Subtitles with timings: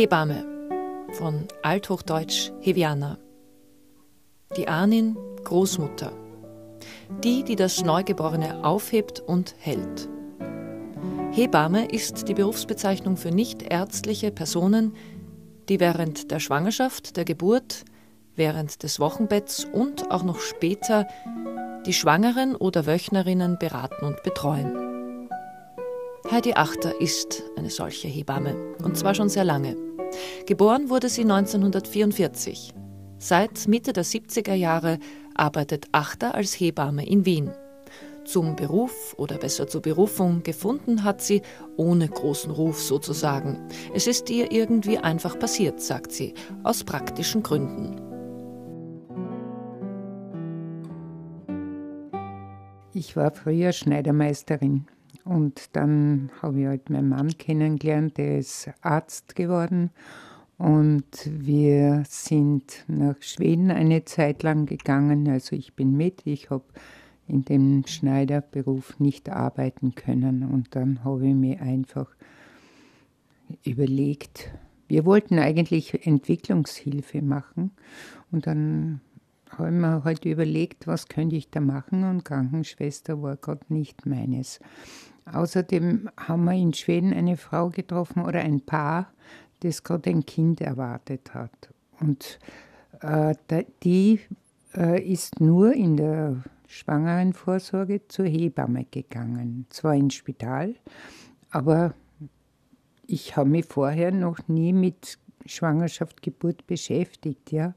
[0.00, 0.46] Hebamme
[1.12, 3.18] von Althochdeutsch Heviana.
[4.56, 5.14] Die Ahnin
[5.44, 6.10] Großmutter.
[7.22, 10.08] Die, die das Neugeborene aufhebt und hält.
[11.32, 14.94] Hebamme ist die Berufsbezeichnung für nichtärztliche Personen,
[15.68, 17.84] die während der Schwangerschaft, der Geburt,
[18.36, 21.08] während des Wochenbetts und auch noch später
[21.84, 25.28] die Schwangeren oder Wöchnerinnen beraten und betreuen.
[26.30, 29.89] Heidi Achter ist eine solche Hebamme, und zwar schon sehr lange.
[30.46, 32.74] Geboren wurde sie 1944.
[33.18, 34.98] Seit Mitte der 70er Jahre
[35.34, 37.50] arbeitet Achter als Hebamme in Wien.
[38.24, 41.42] Zum Beruf oder besser zur Berufung gefunden hat sie
[41.76, 43.58] ohne großen Ruf sozusagen.
[43.94, 48.00] Es ist ihr irgendwie einfach passiert, sagt sie, aus praktischen Gründen.
[52.92, 54.86] Ich war früher Schneidermeisterin
[55.24, 59.90] und dann habe ich halt meinen Mann kennengelernt, der ist Arzt geworden
[60.58, 65.28] und wir sind nach Schweden eine Zeit lang gegangen.
[65.28, 66.64] Also ich bin mit, ich habe
[67.26, 72.08] in dem Schneiderberuf nicht arbeiten können und dann habe ich mir einfach
[73.64, 74.50] überlegt,
[74.88, 77.70] wir wollten eigentlich Entwicklungshilfe machen
[78.32, 79.00] und dann
[79.48, 84.06] habe ich mir halt überlegt, was könnte ich da machen und Krankenschwester war gerade nicht
[84.06, 84.60] meines.
[85.32, 89.12] Außerdem haben wir in Schweden eine Frau getroffen oder ein Paar,
[89.60, 91.72] das gerade ein Kind erwartet hat.
[92.00, 92.38] Und
[93.00, 93.34] äh,
[93.82, 94.20] die
[94.76, 96.36] äh, ist nur in der
[96.66, 99.66] Schwangerenvorsorge zur Hebamme gegangen.
[99.70, 100.74] Zwar ins Spital,
[101.50, 101.94] aber
[103.06, 105.18] ich habe mich vorher noch nie mit
[105.50, 107.74] Schwangerschaft, Geburt beschäftigt, ja.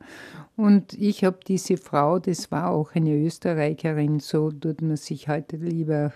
[0.56, 5.58] Und ich habe diese Frau, das war auch eine Österreicherin, so tut man sich heute
[5.58, 6.14] lieber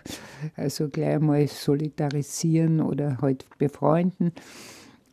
[0.55, 4.31] also gleich mal solidarisieren oder halt befreunden.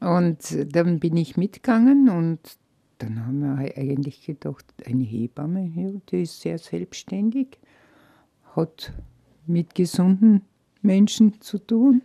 [0.00, 2.40] Und dann bin ich mitgegangen und
[2.98, 7.58] dann haben wir eigentlich gedacht, eine Hebamme, ja, die ist sehr selbstständig,
[8.54, 8.92] hat
[9.46, 10.42] mit gesunden
[10.82, 12.02] Menschen zu tun.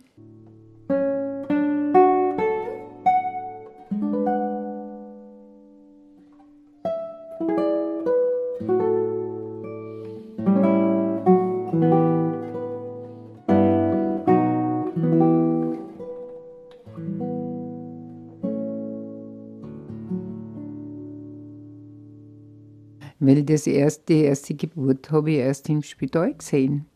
[23.20, 26.86] Weil das erste, die erste Geburt habe ich erst im Spital gesehen.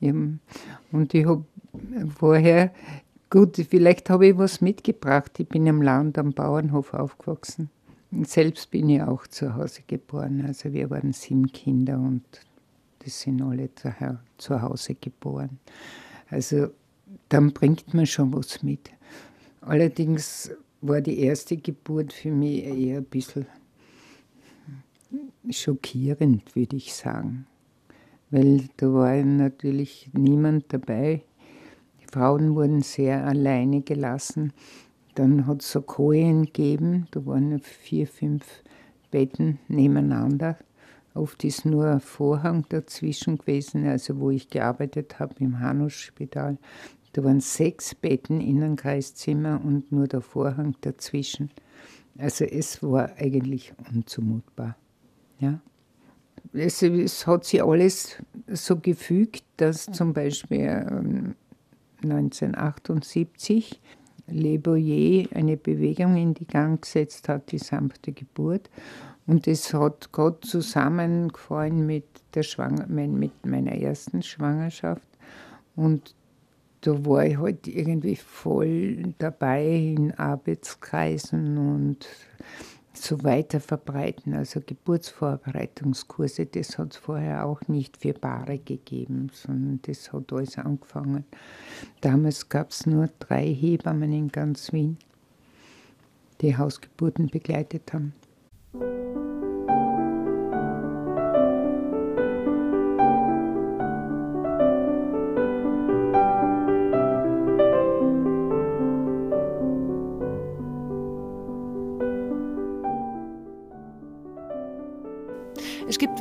[0.91, 1.45] Und ich habe
[2.17, 2.73] vorher,
[3.29, 5.39] gut, vielleicht habe ich was mitgebracht.
[5.39, 7.69] Ich bin am Land, am Bauernhof aufgewachsen.
[8.23, 10.45] Selbst bin ich auch zu Hause geboren.
[10.47, 12.23] Also wir waren sieben Kinder und
[13.01, 13.69] das sind alle
[14.39, 15.59] zu Hause geboren.
[16.31, 16.69] Also
[17.29, 18.91] dann bringt man schon was mit.
[19.61, 23.47] Allerdings war die erste Geburt für mich eher ein bisschen
[25.51, 27.47] schockierend, würde ich sagen.
[28.31, 31.23] Weil da war natürlich niemand dabei.
[32.01, 34.53] Die Frauen wurden sehr alleine gelassen.
[35.15, 38.45] Dann hat es so Kojen gegeben, da waren vier, fünf
[39.11, 40.59] Betten nebeneinander.
[41.15, 46.59] Oft ist nur ein Vorhang dazwischen gewesen, also wo ich gearbeitet habe im Hanus-Spital.
[47.13, 51.51] Da waren sechs Betten in einem Kreiszimmer und nur der Vorhang dazwischen.
[52.19, 54.77] Also es war eigentlich unzumutbar.
[55.45, 55.61] Ja.
[56.53, 58.17] Es, es hat sich alles
[58.49, 60.69] so gefügt, dass zum Beispiel
[62.03, 63.81] 1978
[64.29, 68.71] ähm, Le Boyer eine Bewegung in die Gang gesetzt hat, die sanfte Geburt.
[69.27, 72.05] Und es hat gerade zusammengefallen mit,
[72.35, 75.07] der Schwang mit meiner ersten Schwangerschaft.
[75.77, 76.15] Und
[76.83, 82.07] da war ich halt irgendwie voll dabei in Arbeitskreisen und
[82.97, 84.35] so weiter verbreiten.
[84.35, 90.59] Also Geburtsvorbereitungskurse, das hat es vorher auch nicht für Paare gegeben, sondern das hat alles
[90.59, 91.25] angefangen.
[92.01, 94.99] Damals gab es nur drei Hebammen in ganz Wien,
[96.41, 98.13] die Hausgeburten begleitet haben.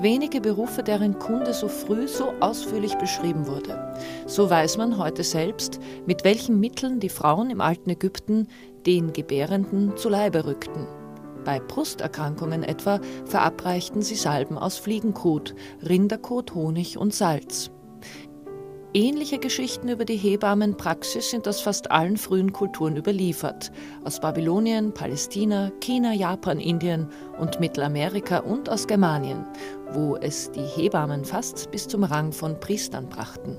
[0.04, 3.96] Wenige Berufe, deren Kunde so früh so ausführlich beschrieben wurde.
[4.28, 8.48] So weiß man heute selbst, mit welchen Mitteln die Frauen im alten Ägypten
[8.86, 10.86] den Gebärenden zu Leibe rückten.
[11.46, 15.56] Bei Brusterkrankungen etwa verabreichten sie Salben aus Fliegenkot,
[15.88, 17.72] Rinderkot, Honig und Salz.
[18.96, 23.72] Ähnliche Geschichten über die Hebammenpraxis sind aus fast allen frühen Kulturen überliefert.
[24.04, 27.10] Aus Babylonien, Palästina, China, Japan, Indien
[27.40, 29.46] und Mittelamerika und aus Germanien,
[29.94, 33.58] wo es die Hebammen fast bis zum Rang von Priestern brachten.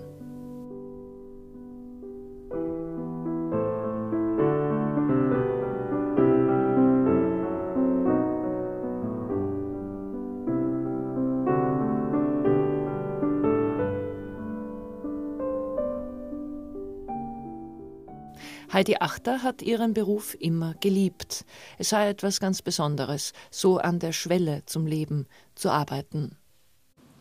[18.74, 21.44] Heidi Achter hat ihren Beruf immer geliebt.
[21.78, 26.36] Es sei etwas ganz Besonderes, so an der Schwelle zum Leben zu arbeiten.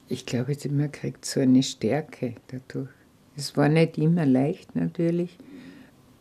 [0.07, 2.89] Ich glaube, man kriegt so eine Stärke dadurch.
[3.37, 5.37] Es war nicht immer leicht natürlich.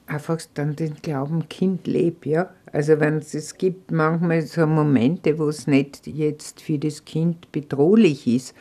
[0.07, 2.51] Einfach dann den Glauben, Kind lebt, ja.
[2.71, 8.27] Also wenn es, gibt manchmal so Momente, wo es nicht jetzt für das Kind bedrohlich
[8.27, 8.55] ist,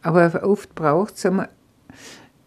[0.00, 1.50] aber oft braucht es einmal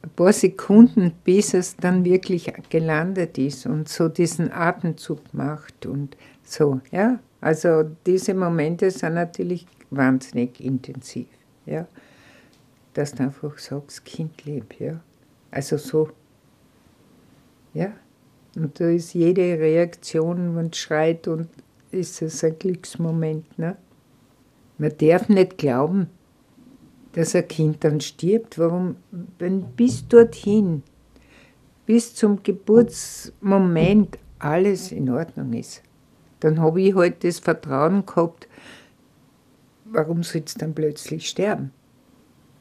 [0.02, 6.16] ein paar Sekunden, bis es dann wirklich gelandet ist und so diesen Atemzug macht und
[6.44, 7.20] so, ja.
[7.42, 11.28] Also diese Momente sind natürlich wahnsinnig intensiv,
[11.66, 11.88] ja.
[12.94, 15.00] Dass du einfach sagst, Kind lebt, ja.
[15.52, 16.10] Also so,
[17.74, 17.92] ja.
[18.56, 21.50] Und da ist jede Reaktion, wenn schreit und
[21.92, 23.76] ist es ein Glücksmoment, ne.
[24.78, 26.10] Man darf nicht glauben,
[27.20, 28.58] dass ein Kind dann stirbt.
[28.58, 28.96] Warum?
[29.40, 30.84] Wenn bis dorthin,
[31.86, 35.84] bis zum Geburtsmoment alles in Ordnung ist,
[36.40, 38.48] dann habe ich halt das Vertrauen gehabt,
[39.84, 41.72] warum soll es dann plötzlich sterben?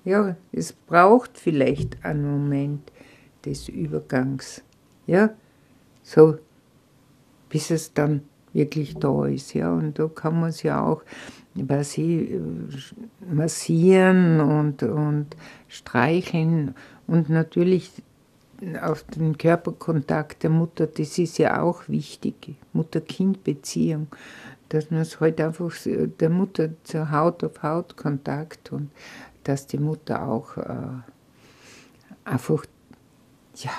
[0.05, 2.90] Ja, es braucht vielleicht einen Moment
[3.44, 4.64] des Übergangs.
[5.06, 5.31] Ja,
[6.02, 6.37] so,
[7.49, 8.22] bis es dann
[8.52, 9.55] wirklich da ist.
[9.55, 11.05] Ja, und da kann man es ja auch
[11.66, 12.40] was äh,
[13.31, 15.26] massieren und, und
[15.69, 16.75] streicheln
[17.06, 17.90] und natürlich
[18.82, 24.08] auf den Körperkontakt der Mutter, das ist ja auch wichtig, Mutter-Kind-Beziehung,
[24.69, 28.90] dass man es halt einfach der Mutter zur Haut auf Haut Kontakt und
[29.44, 30.72] dass die Mutter auch äh,
[32.25, 32.64] einfach,
[33.56, 33.70] ja,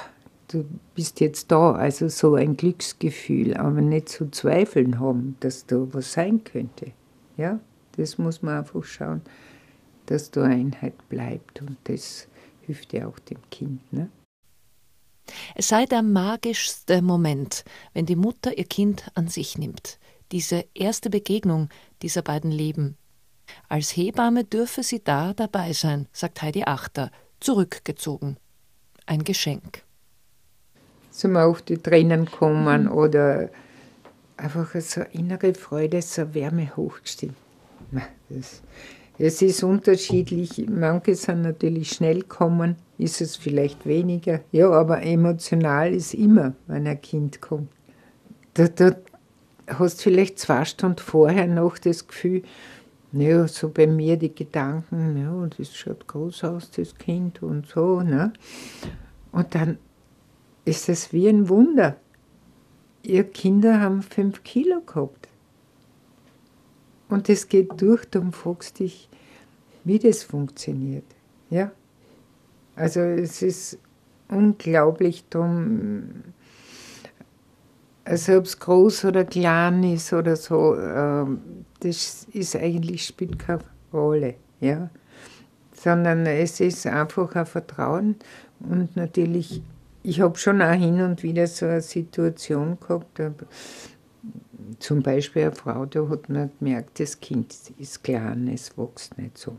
[0.48, 0.66] du
[0.96, 6.14] bist jetzt da, also so ein Glücksgefühl, aber nicht zu zweifeln haben, dass da was
[6.14, 6.92] sein könnte.
[7.38, 7.60] Ja?
[8.00, 9.22] Das muss man einfach schauen,
[10.06, 12.30] dass da Einheit bleibt und das
[12.62, 13.92] hilft ja auch dem Kind.
[13.92, 14.10] Ne?
[15.54, 20.00] Es sei der magischste Moment, wenn die Mutter ihr Kind an sich nimmt.
[20.32, 21.68] Diese erste Begegnung
[22.02, 22.96] dieser beiden Leben.
[23.68, 27.12] Als Hebamme dürfe sie da dabei sein, sagt Heidi Achter,
[27.42, 28.38] zurückgezogen.
[29.08, 29.84] Ein Geschenk.
[31.12, 32.92] Zum auf die Tränen kommen mhm.
[32.92, 33.50] oder
[34.38, 37.36] einfach so innere Freude, so Wärme hochgestimmt.
[38.30, 38.62] Das,
[39.18, 40.66] es ist unterschiedlich.
[40.70, 44.42] Manche sind natürlich schnell kommen, ist es vielleicht weniger.
[44.52, 47.70] Ja, aber emotional ist immer, wenn ein Kind kommt.
[48.54, 48.96] Da, da
[49.68, 52.44] hast vielleicht zwei Stunden vorher noch das Gefühl,
[53.12, 58.02] ja, so bei mir die Gedanken, ja, das schaut groß aus, das Kind und so.
[58.02, 58.34] Ne?
[59.32, 59.80] Und dann
[60.66, 61.96] ist es wie ein Wunder.
[63.02, 65.29] Ihr Kinder haben fünf Kilo gehabt.
[67.10, 69.10] Und es geht durch, darum fragst dich,
[69.84, 71.06] wie das funktioniert.
[71.50, 71.72] Ja?
[72.76, 73.78] Also es ist
[74.30, 76.24] unglaublich drum,
[78.06, 81.42] also ob es groß oder klein ist oder so, ähm,
[81.82, 83.64] das ist eigentlich spielt keine
[83.94, 84.90] Rolle, ja.
[85.74, 88.16] Sondern es ist einfach ein Vertrauen
[88.60, 89.62] und natürlich,
[90.04, 93.22] ich habe schon auch hin und wieder so eine Situation gehabt,
[94.80, 99.38] zum Beispiel eine Frau, da hat man gemerkt, das Kind ist klein, es wächst nicht
[99.38, 99.58] so.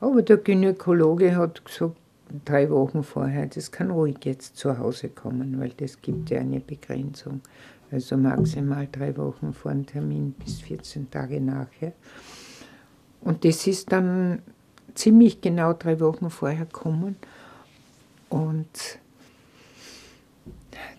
[0.00, 1.96] Aber der Gynäkologe hat gesagt,
[2.44, 6.60] drei Wochen vorher, das kann ruhig jetzt zu Hause kommen, weil das gibt ja eine
[6.60, 7.40] Begrenzung.
[7.90, 11.92] Also maximal drei Wochen vor dem Termin bis 14 Tage nachher.
[13.20, 14.42] Und das ist dann
[14.94, 17.16] ziemlich genau drei Wochen vorher gekommen.
[18.28, 18.98] Und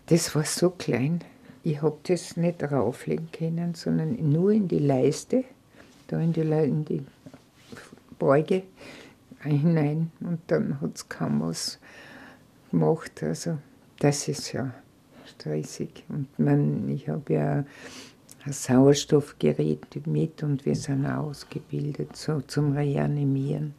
[0.07, 1.19] das war so klein,
[1.65, 5.43] ich habe das nicht rauflegen können, sondern nur in die Leiste,
[6.07, 7.03] da in die, in die
[8.19, 8.61] Beuge
[9.41, 11.79] hinein und dann hat es kaum was
[12.69, 13.23] gemacht.
[13.23, 13.57] Also
[13.97, 14.75] das ist ja
[15.25, 16.03] stressig.
[16.07, 17.65] Und man, ich habe ja
[18.45, 23.73] ein Sauerstoffgerät mit und wir sind ausgebildet so zum Reanimieren.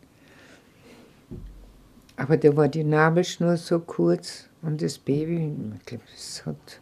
[2.16, 6.80] Aber da war die Nabelschnur so kurz und das Baby, ich glaube, es hat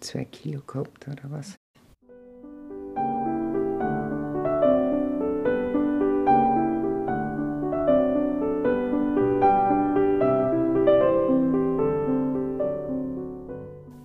[0.00, 1.56] zwei Kilo gehabt oder was.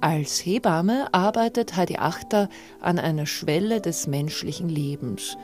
[0.01, 5.37] Als Hebamme arbeitet Heidi Achter an einer Schwelle des menschlichen Lebens.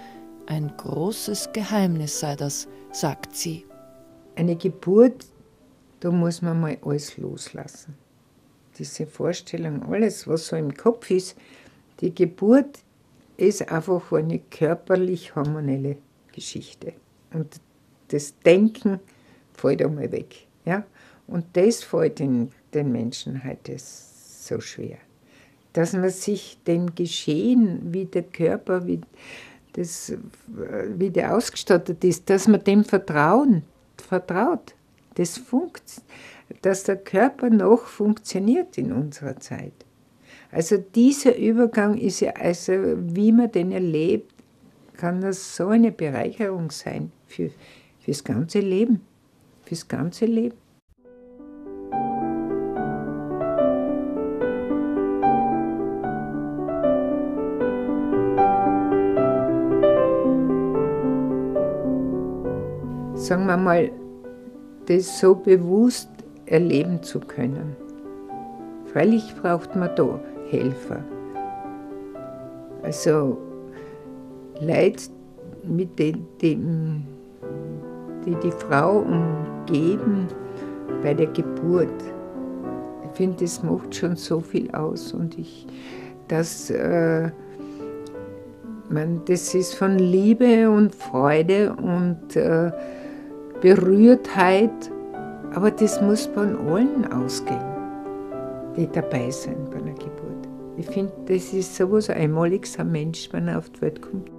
[0.46, 3.66] Ein großes Geheimnis sei das, sagt sie.
[4.36, 5.26] Eine Geburt,
[6.00, 7.96] da muss man mal alles loslassen.
[8.78, 11.36] Diese Vorstellung, alles, was so im Kopf ist,
[12.00, 12.80] die Geburt
[13.38, 15.98] ist einfach eine körperlich-hormonelle
[16.32, 16.94] Geschichte.
[17.34, 17.60] Und
[18.10, 19.00] das Denken
[19.54, 20.48] fällt einmal weg.
[20.66, 20.86] Ja?
[21.28, 24.98] Und das fällt den, den Menschen heute so schwer.
[25.74, 29.02] Dass man sich dem Geschehen, wie der Körper, wie,
[29.74, 30.14] das,
[30.96, 33.64] wie der ausgestattet ist, dass man dem vertrauen,
[33.98, 34.74] vertraut.
[35.18, 36.04] Das funkt,
[36.62, 39.74] dass der Körper noch funktioniert in unserer Zeit.
[40.52, 44.32] Also dieser Übergang ist ja, also wie man den erlebt,
[44.96, 47.50] kann das so eine Bereicherung sein für,
[48.00, 49.02] fürs ganze Leben.
[49.66, 50.56] Fürs ganze Leben.
[63.16, 63.92] Sagen wir mal,
[64.88, 66.10] das so bewusst
[66.46, 67.76] erleben zu können.
[68.92, 71.04] Freilich braucht man da Helfer.
[72.84, 73.38] Also
[74.62, 75.04] Leute,
[75.64, 77.06] mit denen,
[78.26, 80.28] die die Frau umgeben
[81.04, 82.04] bei der Geburt.
[83.04, 85.68] Ich finde, das macht schon so viel aus und ich,
[86.28, 87.30] dass äh,
[88.90, 92.72] man, das ist von Liebe und Freude und äh,
[93.62, 94.92] Berührtheit,
[95.56, 97.66] aber das muss von allen ausgehen,
[98.76, 100.48] die dabei sind bei einer Geburt.
[100.78, 104.30] Ich finde, das ist sowas Einmaliges, ein Mensch, wenn er auf die Welt kommt.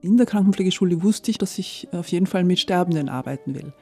[0.00, 3.74] In der Krankenpflegeschule wusste ich, dass ich auf jeden Fall mit Sterbenden arbeiten will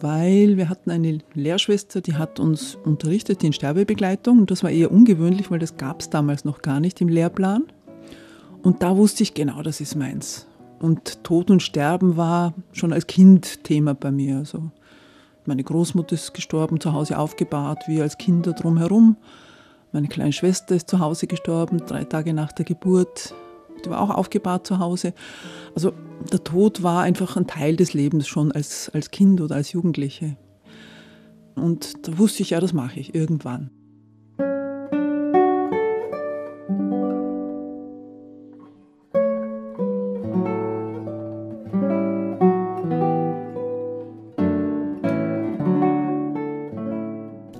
[0.00, 4.92] weil wir hatten eine Lehrschwester, die hat uns unterrichtet in Sterbebegleitung und das war eher
[4.92, 7.64] ungewöhnlich, weil das gab es damals noch gar nicht im Lehrplan.
[8.62, 10.46] Und da wusste ich genau, das ist meins.
[10.80, 14.38] Und Tod und Sterben war schon als Kind Thema bei mir.
[14.38, 14.70] Also
[15.46, 19.16] meine Großmutter ist gestorben, zu Hause aufgebahrt, wir als Kinder drumherum.
[19.92, 23.34] Meine kleine Schwester ist zu Hause gestorben, drei Tage nach der Geburt.
[23.84, 25.14] Die war auch aufgebahrt zu Hause.
[25.74, 25.92] Also
[26.32, 30.36] der Tod war einfach ein Teil des Lebens schon als, als Kind oder als Jugendliche.
[31.54, 33.70] Und da wusste ich, ja, das mache ich irgendwann.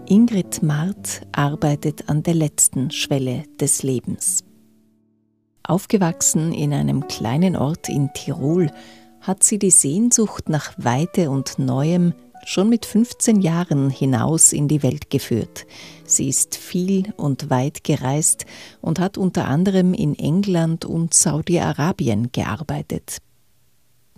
[0.06, 4.42] Ingrid Mart arbeitet an der letzten Schwelle des Lebens.
[5.70, 8.72] Aufgewachsen in einem kleinen Ort in Tirol,
[9.20, 12.12] hat sie die Sehnsucht nach Weite und Neuem
[12.44, 15.66] schon mit 15 Jahren hinaus in die Welt geführt.
[16.04, 18.46] Sie ist viel und weit gereist
[18.80, 23.18] und hat unter anderem in England und Saudi-Arabien gearbeitet.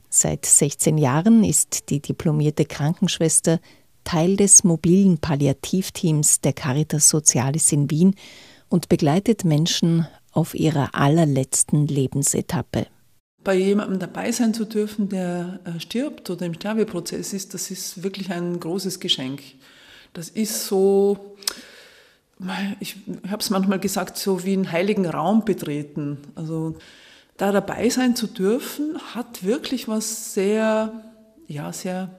[0.08, 3.60] Seit 16 Jahren ist die diplomierte Krankenschwester
[4.04, 8.14] Teil des mobilen Palliativteams der Caritas Socialis in Wien
[8.70, 12.86] und begleitet Menschen auf ihrer allerletzten Lebensetappe.
[13.44, 18.02] Bei jemandem dabei sein zu dürfen, der äh, stirbt oder im Sterbeprozess ist, das ist
[18.02, 19.42] wirklich ein großes Geschenk.
[20.12, 21.36] Das ist so,
[22.80, 22.96] ich
[23.28, 26.18] habe es manchmal gesagt, so wie einen heiligen Raum betreten.
[26.34, 26.76] Also
[27.36, 30.92] da dabei sein zu dürfen, hat wirklich was sehr,
[31.48, 32.10] ja, sehr,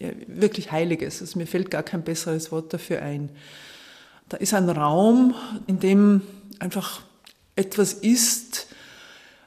[0.00, 1.20] ja, wirklich Heiliges.
[1.20, 3.30] Also mir fällt gar kein besseres Wort dafür ein.
[4.28, 5.34] Da ist ein Raum,
[5.66, 6.22] in dem
[6.58, 7.02] einfach
[7.56, 8.66] etwas ist,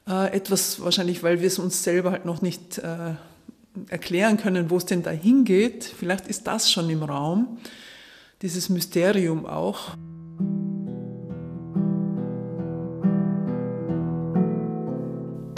[0.07, 3.13] äh, etwas wahrscheinlich, weil wir es uns selber halt noch nicht äh,
[3.89, 5.83] erklären können, wo es denn da hingeht.
[5.83, 7.57] Vielleicht ist das schon im Raum,
[8.41, 9.95] dieses Mysterium auch.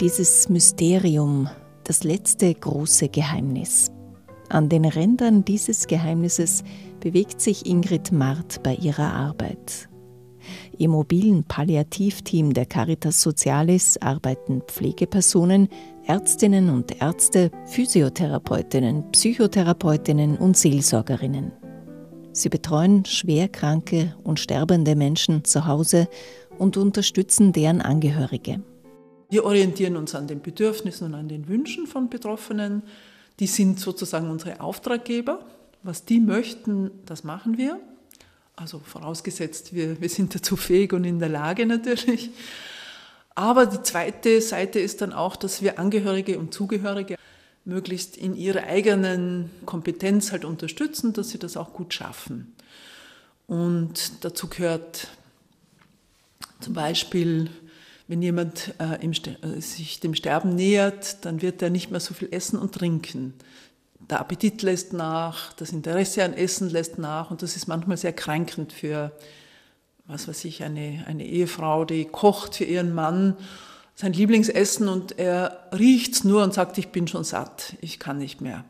[0.00, 1.50] Dieses Mysterium,
[1.84, 3.90] das letzte große Geheimnis.
[4.48, 6.64] An den Rändern dieses Geheimnisses
[7.00, 9.89] bewegt sich Ingrid Mart bei ihrer Arbeit.
[10.80, 15.68] Im mobilen Palliativteam der Caritas Socialis arbeiten Pflegepersonen,
[16.06, 21.52] Ärztinnen und Ärzte, Physiotherapeutinnen, Psychotherapeutinnen und Seelsorgerinnen.
[22.32, 26.08] Sie betreuen schwerkranke und sterbende Menschen zu Hause
[26.56, 28.62] und unterstützen deren Angehörige.
[29.28, 32.84] Wir orientieren uns an den Bedürfnissen und an den Wünschen von Betroffenen.
[33.38, 35.40] Die sind sozusagen unsere Auftraggeber.
[35.82, 37.78] Was die möchten, das machen wir.
[38.56, 42.30] Also vorausgesetzt, wir, wir sind dazu fähig und in der Lage natürlich.
[43.34, 47.16] Aber die zweite Seite ist dann auch, dass wir Angehörige und Zugehörige
[47.64, 52.54] möglichst in ihrer eigenen Kompetenz halt unterstützen, dass sie das auch gut schaffen.
[53.46, 55.08] Und dazu gehört
[56.60, 57.50] zum Beispiel,
[58.06, 62.12] wenn jemand äh, im, äh, sich dem Sterben nähert, dann wird er nicht mehr so
[62.12, 63.34] viel essen und trinken.
[64.10, 68.12] Der Appetit lässt nach, das Interesse an Essen lässt nach und das ist manchmal sehr
[68.12, 69.12] kränkend für,
[70.06, 73.36] was weiß ich, eine, eine Ehefrau, die kocht für ihren Mann
[73.94, 78.40] sein Lieblingsessen und er riecht's nur und sagt, ich bin schon satt, ich kann nicht
[78.40, 78.64] mehr.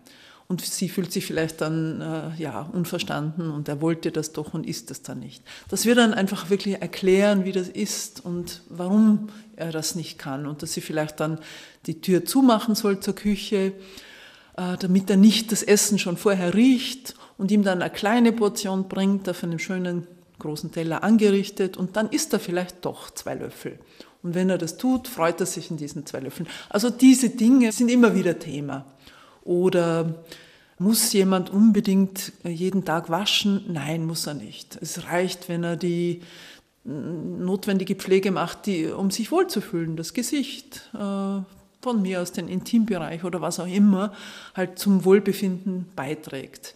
[0.47, 4.67] Und sie fühlt sich vielleicht dann äh, ja, unverstanden und er wollte das doch und
[4.67, 5.45] isst es dann nicht.
[5.69, 10.47] Dass wir dann einfach wirklich erklären, wie das ist und warum er das nicht kann
[10.47, 11.39] und dass sie vielleicht dann
[11.87, 13.73] die Tür zumachen soll zur Küche,
[14.79, 19.29] damit er nicht das Essen schon vorher riecht und ihm dann eine kleine Portion bringt,
[19.29, 20.07] auf einem schönen
[20.39, 23.79] großen Teller angerichtet und dann isst er vielleicht doch zwei Löffel.
[24.23, 26.49] Und wenn er das tut, freut er sich in diesen zwei Löffeln.
[26.69, 28.85] Also diese Dinge sind immer wieder Thema.
[29.45, 30.23] Oder
[30.79, 33.65] muss jemand unbedingt jeden Tag waschen?
[33.69, 34.79] Nein, muss er nicht.
[34.81, 36.21] Es reicht, wenn er die
[36.85, 41.41] notwendige Pflege macht, die, um sich wohlzufühlen, das Gesicht, äh,
[41.81, 44.13] von mir aus den Intimbereich oder was auch immer,
[44.55, 46.75] halt zum Wohlbefinden beiträgt.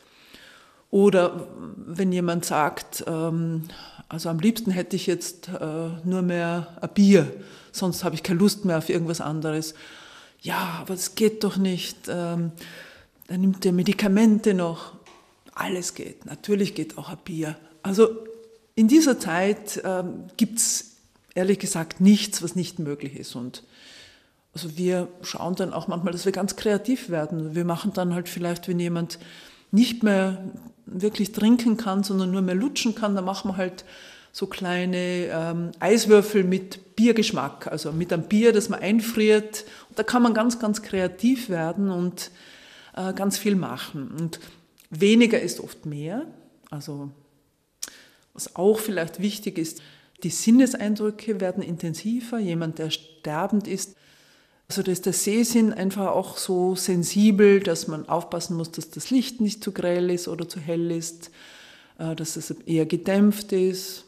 [0.90, 3.64] Oder wenn jemand sagt, ähm,
[4.09, 7.33] also am liebsten hätte ich jetzt äh, nur mehr ein Bier,
[7.72, 9.74] sonst habe ich keine Lust mehr auf irgendwas anderes.
[10.40, 11.96] Ja, aber es geht doch nicht.
[12.09, 12.52] Ähm,
[13.26, 14.92] dann nimmt er Medikamente noch.
[15.55, 16.26] Alles geht.
[16.26, 17.57] Natürlich geht auch ein Bier.
[17.83, 18.11] Also
[18.74, 20.96] in dieser Zeit ähm, gibt es
[21.35, 23.35] ehrlich gesagt nichts, was nicht möglich ist.
[23.35, 23.64] Und
[24.55, 27.55] also wir schauen dann auch manchmal, dass wir ganz kreativ werden.
[27.55, 29.19] Wir machen dann halt vielleicht, wenn jemand
[29.73, 30.45] nicht mehr
[30.87, 33.85] wirklich trinken kann, sondern nur mehr lutschen kann, dann machen wir halt
[34.31, 39.64] so kleine ähm, Eiswürfel mit Biergeschmack, also mit einem Bier, das man einfriert.
[39.88, 42.31] Und da kann man ganz, ganz kreativ werden und
[42.97, 44.12] äh, ganz viel machen.
[44.19, 44.40] Und
[44.90, 46.27] weniger ist oft mehr.
[46.71, 47.11] Also
[48.33, 49.81] was auch vielleicht wichtig ist,
[50.23, 52.38] die Sinneseindrücke werden intensiver.
[52.38, 53.97] Jemand, der sterbend ist,
[54.68, 59.11] also da ist der Sehsinn einfach auch so sensibel, dass man aufpassen muss, dass das
[59.11, 61.31] Licht nicht zu grell ist oder zu hell ist,
[61.98, 64.07] äh, dass es eher gedämpft ist,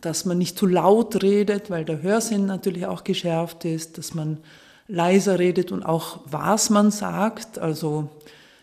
[0.00, 4.38] dass man nicht zu laut redet, weil der Hörsinn natürlich auch geschärft ist, dass man
[4.88, 8.08] leiser redet und auch was man sagt, also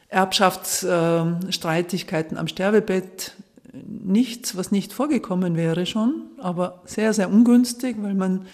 [0.10, 3.36] Erbschaftsstreitigkeiten am Sterbebett,
[3.74, 8.48] nichts, was nicht vorgekommen wäre schon, aber sehr, sehr ungünstig, weil man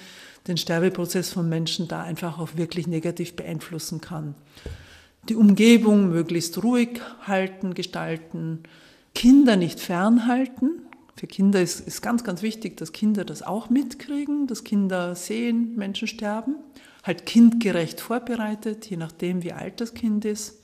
[0.48, 4.36] den Sterbeprozess von Menschen da einfach auch wirklich negativ beeinflussen kann.
[5.30, 8.64] Die Umgebung möglichst ruhig halten, gestalten,
[9.14, 10.84] Kinder nicht fernhalten.
[11.16, 15.76] Für Kinder ist, ist ganz, ganz wichtig, dass Kinder das auch mitkriegen, dass Kinder sehen,
[15.76, 16.56] Menschen sterben.
[17.04, 20.62] Halt kindgerecht vorbereitet, je nachdem, wie alt das Kind ist.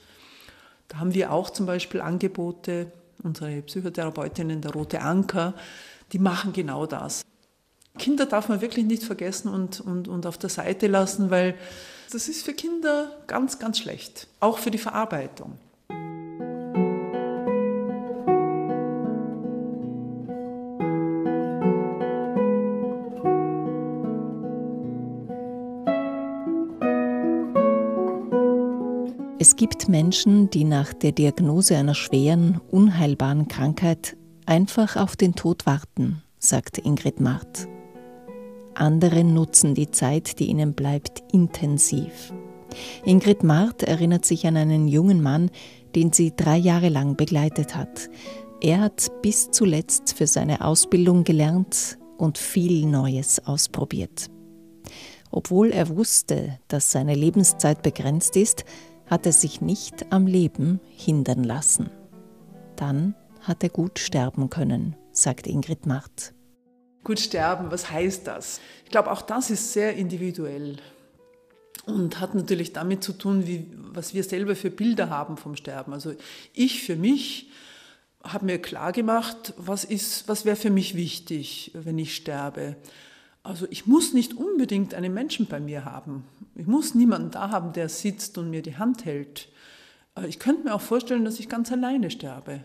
[0.88, 2.92] Da haben wir auch zum Beispiel Angebote,
[3.24, 5.56] unsere Psychotherapeutinnen, der Rote Anker,
[6.12, 7.24] die machen genau das.
[8.00, 11.56] Kinder darf man wirklich nicht vergessen und, und, und auf der Seite lassen, weil
[12.12, 15.58] das ist für Kinder ganz, ganz schlecht, auch für die Verarbeitung.
[29.40, 35.66] Es gibt Menschen, die nach der Diagnose einer schweren, unheilbaren Krankheit einfach auf den Tod
[35.66, 37.68] warten, sagt Ingrid Marth.
[38.76, 42.34] Andere nutzen die Zeit, die ihnen bleibt, intensiv.
[43.06, 45.52] Ingrid Marth erinnert sich an einen jungen Mann,
[45.96, 48.10] den sie drei Jahre lang begleitet hat.
[48.62, 54.30] Er hat bis zuletzt für seine Ausbildung gelernt und viel Neues ausprobiert.
[55.32, 58.66] Obwohl er wusste, dass seine Lebenszeit begrenzt ist,
[59.08, 61.90] hat er sich nicht am Leben hindern lassen.
[62.76, 66.34] Dann hat er gut sterben können, sagt Ingrid Marth.
[67.04, 68.62] Gut sterben, was heißt das?
[68.86, 70.78] Ich glaube, auch das ist sehr individuell
[71.86, 75.94] und hat natürlich damit zu tun, wie, was wir selber für Bilder haben vom Sterben.
[75.94, 76.14] Also
[76.54, 77.50] ich für mich
[78.24, 79.88] habe mir klar gemacht, was,
[80.28, 82.78] was wäre für mich wichtig, wenn ich sterbe.
[83.44, 86.24] Also ich muss nicht unbedingt einen Menschen bei mir haben.
[86.56, 89.50] Ich muss niemanden da haben, der sitzt und mir die Hand hält.
[90.16, 92.64] Äh, ich könnte mir auch vorstellen, dass ich ganz alleine sterbe.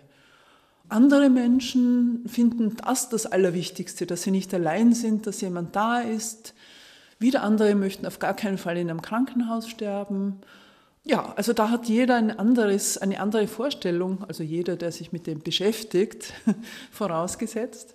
[0.88, 6.54] Andere Menschen finden das das Allerwichtigste, dass sie nicht allein sind, dass jemand da ist.
[7.18, 10.40] Wieder andere möchten auf gar keinen Fall in einem Krankenhaus sterben.
[11.04, 15.26] Ja, also da hat jeder ein anderes, eine andere Vorstellung, also jeder, der sich mit
[15.26, 16.32] dem beschäftigt,
[16.90, 17.94] vorausgesetzt.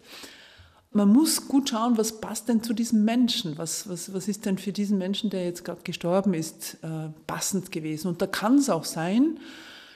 [0.92, 4.60] Man muss gut schauen, was passt denn zu diesem Menschen, was, was, was ist denn
[4.60, 8.08] für diesen Menschen, der jetzt gerade gestorben ist, äh, passend gewesen.
[8.10, 9.40] Und da kann es auch sein,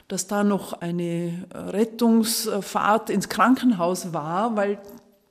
[0.07, 4.79] dass da noch eine Rettungsfahrt ins Krankenhaus war, weil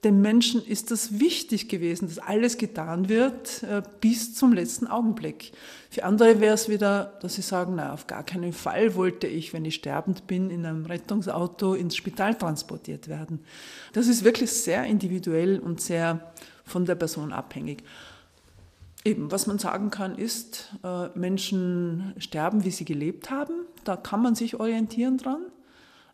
[0.04, 5.52] dem Menschen ist das wichtig gewesen, dass alles getan wird äh, bis zum letzten Augenblick.
[5.90, 9.52] Für andere wäre es wieder, dass sie sagen, na, auf gar keinen Fall wollte ich,
[9.52, 13.40] wenn ich sterbend bin, in einem Rettungsauto ins Spital transportiert werden.
[13.94, 16.32] Das ist wirklich sehr individuell und sehr
[16.64, 17.82] von der Person abhängig.
[19.06, 23.52] Eben, was man sagen kann, ist, äh, Menschen sterben, wie sie gelebt haben.
[23.84, 25.42] Da kann man sich orientieren dran.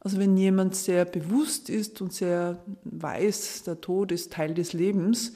[0.01, 5.33] Also wenn jemand sehr bewusst ist und sehr weiß, der Tod ist Teil des Lebens,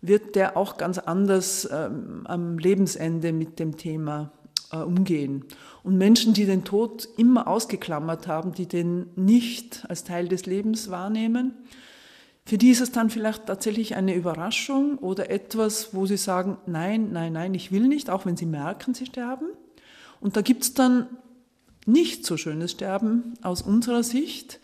[0.00, 4.30] wird der auch ganz anders ähm, am Lebensende mit dem Thema
[4.70, 5.44] äh, umgehen.
[5.82, 10.88] Und Menschen, die den Tod immer ausgeklammert haben, die den nicht als Teil des Lebens
[10.88, 11.54] wahrnehmen,
[12.44, 17.12] für die ist es dann vielleicht tatsächlich eine Überraschung oder etwas, wo sie sagen, nein,
[17.12, 19.46] nein, nein, ich will nicht, auch wenn sie merken, sie sterben.
[20.20, 21.06] Und da gibt es dann
[21.86, 24.60] nicht so schönes Sterben aus unserer Sicht,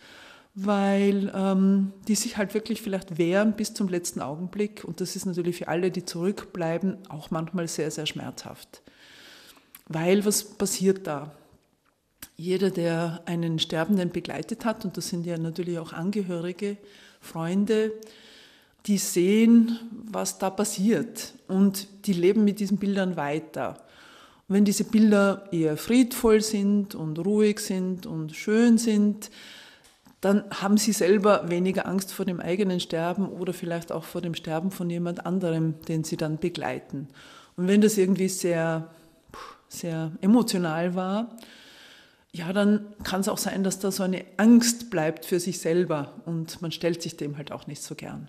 [0.55, 4.83] weil ähm, die sich halt wirklich vielleicht wehren bis zum letzten Augenblick.
[4.83, 8.81] Und das ist natürlich für alle, die zurückbleiben, auch manchmal sehr, sehr schmerzhaft.
[9.87, 11.31] Weil was passiert da?
[12.39, 16.77] Jeder, der einen Sterbenden begleitet hat, und das sind ja natürlich auch Angehörige,
[17.19, 17.91] Freunde,
[18.85, 23.85] die sehen, was da passiert und die leben mit diesen Bildern weiter
[24.49, 29.29] wenn diese Bilder eher friedvoll sind und ruhig sind und schön sind,
[30.21, 34.33] dann haben sie selber weniger Angst vor dem eigenen Sterben oder vielleicht auch vor dem
[34.33, 37.07] Sterben von jemand anderem, den sie dann begleiten.
[37.55, 38.89] Und wenn das irgendwie sehr,
[39.69, 41.37] sehr emotional war,
[42.31, 46.13] ja, dann kann es auch sein, dass da so eine Angst bleibt für sich selber
[46.25, 48.27] und man stellt sich dem halt auch nicht so gern.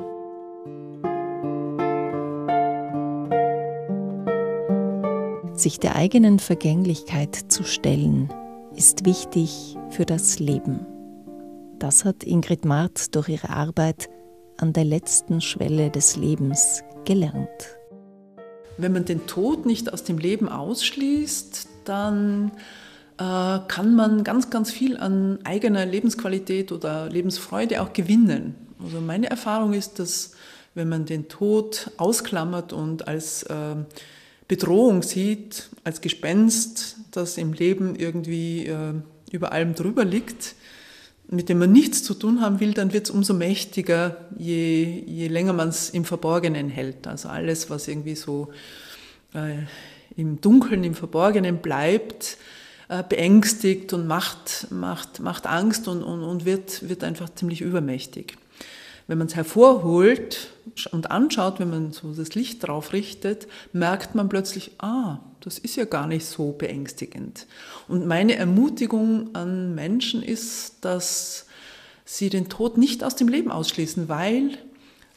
[5.55, 8.33] Sich der eigenen Vergänglichkeit zu stellen,
[8.75, 10.87] ist wichtig für das Leben.
[11.79, 14.09] Das hat Ingrid Marth durch ihre Arbeit
[14.57, 17.77] an der letzten Schwelle des Lebens gelernt.
[18.79, 22.53] Wenn man den Tod nicht aus dem Leben ausschließt, dann
[23.21, 28.55] kann man ganz, ganz viel an eigener Lebensqualität oder Lebensfreude auch gewinnen.
[28.83, 30.33] Also meine Erfahrung ist, dass
[30.75, 33.75] wenn man den Tod ausklammert und als äh,
[34.49, 38.95] Bedrohung sieht, als Gespenst, das im Leben irgendwie äh,
[39.33, 40.55] über allem drüber liegt,
[41.29, 45.29] mit dem man nichts zu tun haben will, dann wird es umso mächtiger, je, je
[45.29, 47.07] länger man es im Verborgenen hält.
[47.07, 48.49] Also alles, was irgendwie so
[49.35, 49.59] äh,
[50.17, 52.60] im Dunkeln, im Verborgenen bleibt, äh,
[53.09, 58.37] beängstigt und macht, macht, macht Angst und, und, und wird, wird einfach ziemlich übermächtig.
[59.07, 60.51] Wenn man es hervorholt
[60.93, 65.77] und anschaut, wenn man so das Licht drauf richtet, merkt man plötzlich, ah, das ist
[65.77, 67.47] ja gar nicht so beängstigend.
[67.89, 71.47] Und meine Ermutigung an Menschen ist, dass
[72.05, 74.59] sie den Tod nicht aus dem Leben ausschließen, weil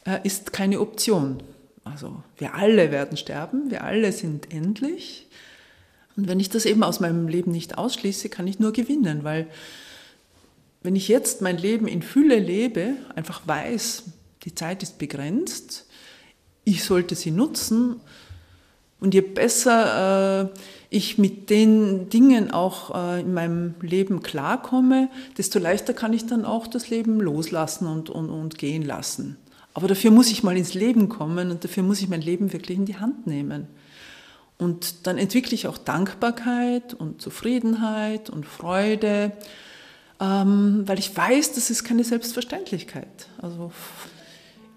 [0.04, 1.42] er ist keine Option.
[1.82, 5.28] Also wir alle werden sterben, wir alle sind endlich.
[6.16, 9.48] Und wenn ich das eben aus meinem Leben nicht ausschließe, kann ich nur gewinnen, weil
[10.82, 14.04] wenn ich jetzt mein Leben in Fülle lebe, einfach weiß,
[14.44, 15.86] die Zeit ist begrenzt,
[16.64, 18.00] ich sollte sie nutzen
[19.00, 20.58] und je besser äh,
[20.90, 26.44] ich mit den Dingen auch äh, in meinem Leben klarkomme, desto leichter kann ich dann
[26.44, 29.36] auch das Leben loslassen und, und, und gehen lassen.
[29.72, 32.78] Aber dafür muss ich mal ins Leben kommen und dafür muss ich mein Leben wirklich
[32.78, 33.66] in die Hand nehmen.
[34.58, 39.32] Und dann entwickle ich auch Dankbarkeit und Zufriedenheit und Freude
[40.20, 43.28] ähm, weil ich weiß, das ist keine Selbstverständlichkeit.
[43.40, 43.72] Also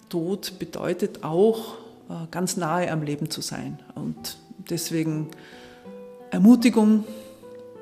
[0.10, 1.76] Tod bedeutet auch,
[2.10, 3.80] äh, ganz nahe am Leben zu sein.
[3.96, 4.38] Und
[4.70, 5.30] deswegen
[6.32, 7.04] Ermutigung,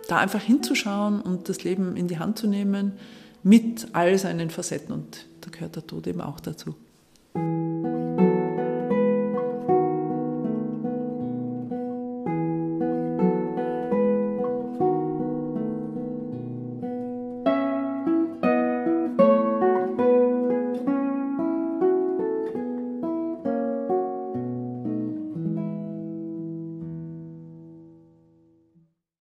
[0.08, 2.94] da einfach hinzuschauen und das Leben in die Hand zu nehmen
[3.42, 4.94] mit all seinen Facetten.
[4.94, 6.76] Und da gehört der Tod eben auch dazu.